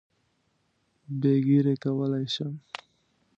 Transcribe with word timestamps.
بې 1.19 1.33
ږیرې 1.45 1.75
کولای 1.83 2.25
شم. 2.33 2.53